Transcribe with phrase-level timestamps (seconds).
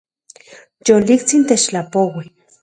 [0.89, 2.25] Yoliktsin techtlapoui